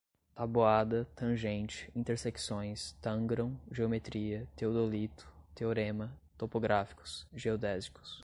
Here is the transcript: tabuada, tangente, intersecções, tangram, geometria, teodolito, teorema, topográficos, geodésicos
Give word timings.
tabuada, 0.35 1.05
tangente, 1.15 1.91
intersecções, 1.95 2.93
tangram, 2.99 3.55
geometria, 3.71 4.47
teodolito, 4.55 5.31
teorema, 5.53 6.11
topográficos, 6.37 7.27
geodésicos 7.35 8.19